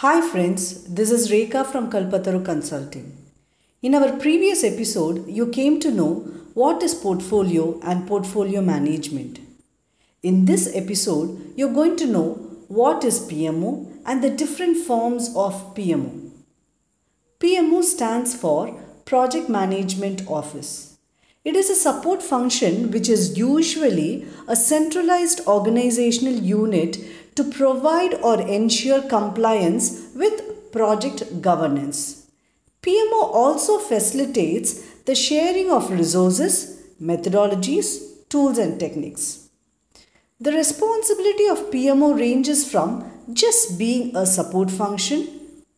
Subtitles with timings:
[0.00, 3.16] Hi friends, this is Rekha from Kalpataru Consulting.
[3.80, 6.16] In our previous episode, you came to know
[6.52, 9.38] what is portfolio and portfolio management.
[10.22, 12.34] In this episode, you're going to know
[12.68, 16.30] what is PMO and the different forms of PMO.
[17.40, 20.98] PMO stands for Project Management Office.
[21.42, 26.98] It is a support function which is usually a centralized organizational unit
[27.36, 32.26] to provide or ensure compliance with project governance.
[32.82, 39.48] PMO also facilitates the sharing of resources, methodologies, tools, and techniques.
[40.40, 45.28] The responsibility of PMO ranges from just being a support function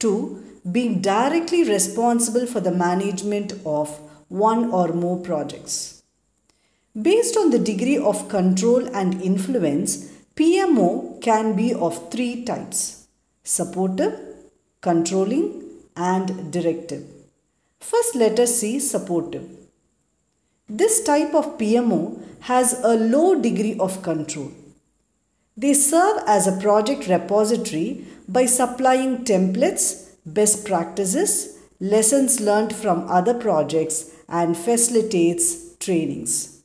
[0.00, 6.02] to being directly responsible for the management of one or more projects.
[7.00, 13.06] Based on the degree of control and influence, PMO can be of three types
[13.44, 14.18] supportive,
[14.80, 15.62] controlling,
[15.94, 17.04] and directive.
[17.80, 19.46] First, let us see supportive.
[20.68, 24.50] This type of PMO has a low degree of control.
[25.54, 33.34] They serve as a project repository by supplying templates, best practices, lessons learned from other
[33.34, 36.61] projects, and facilitates trainings.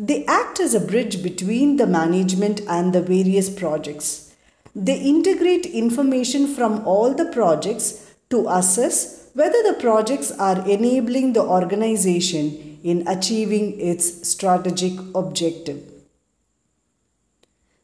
[0.00, 4.32] They act as a bridge between the management and the various projects.
[4.72, 11.42] They integrate information from all the projects to assess whether the projects are enabling the
[11.42, 15.82] organization in achieving its strategic objective.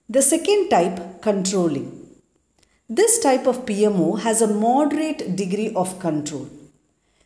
[0.09, 2.11] The second type, controlling.
[2.89, 6.48] This type of PMO has a moderate degree of control.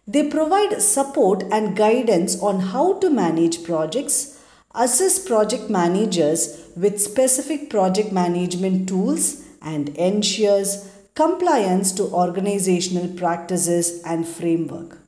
[0.06, 4.37] They provide support and guidance on how to manage projects
[4.78, 6.42] assist project managers
[6.76, 14.98] with specific project management tools and ensures compliance to organizational practices and framework.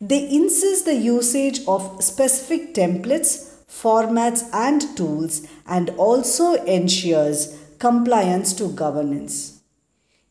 [0.00, 8.68] They insist the usage of specific templates, formats and tools and also ensures compliance to
[8.68, 9.62] governance.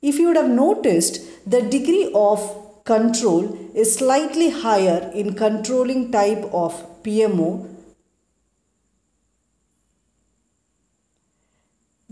[0.02, 6.44] If you would have noticed, the degree of control is slightly higher in controlling type
[6.54, 7.77] of PMO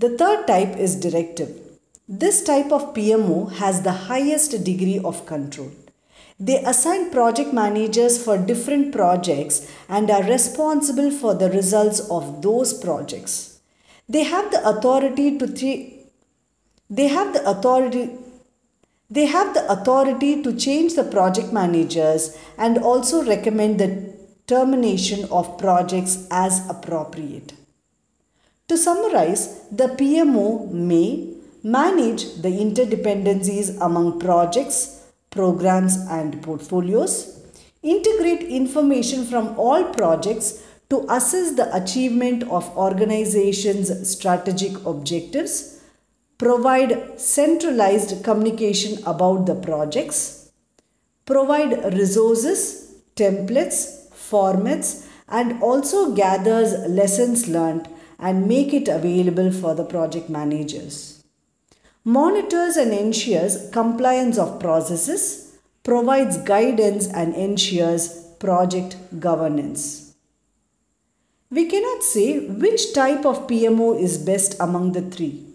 [0.06, 1.50] The third type is directive.
[2.08, 5.72] This type of PMO has the highest degree of control.
[6.40, 12.72] They assign project managers for different projects and are responsible for the results of those
[12.72, 13.62] projects.
[14.08, 15.48] They have the authority to
[16.88, 18.12] they have the authority
[19.10, 23.92] they have the authority to change the project managers and also recommend the
[24.46, 27.54] termination of projects as appropriate.
[28.68, 37.44] To summarize, the PMO may manage the interdependencies among projects, programs and portfolios,
[37.84, 45.82] integrate information from all projects to assess the achievement of organization's strategic objectives,
[46.40, 50.52] provide centralized communication about the projects,
[51.28, 57.88] provide resources, templates, formats and also gathers lessons learned
[58.20, 61.24] and make it available for the project managers.
[62.04, 65.46] Monitors and ensures compliance of processes,
[65.86, 68.08] provides guidance and ensures
[68.40, 70.16] project governance.
[71.52, 75.46] We cannot say which type of PMO is best among the three.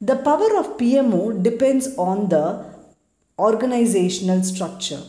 [0.00, 2.64] The power of PMO depends on the
[3.38, 5.02] organizational structure.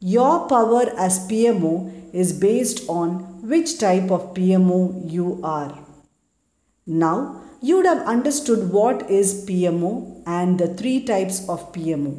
[0.00, 3.16] Your power as PMO is based on
[3.48, 4.78] which type of PMO
[5.12, 5.78] you are.
[6.86, 12.14] Now, you would have understood what is PMO and the three types of PMO.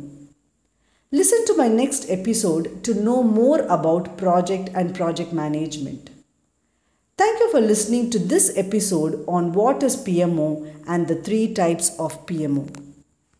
[1.11, 6.09] Listen to my next episode to know more about project and project management.
[7.17, 10.49] Thank you for listening to this episode on what is PMO
[10.85, 12.86] and the three types of PMO.